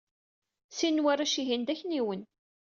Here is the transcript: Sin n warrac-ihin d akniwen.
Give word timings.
Sin 0.77 0.95
n 1.01 1.03
warrac-ihin 1.03 1.63
d 1.63 1.69
akniwen. 1.73 2.21